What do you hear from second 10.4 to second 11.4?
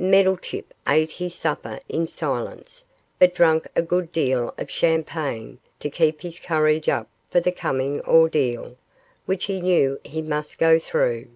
go through.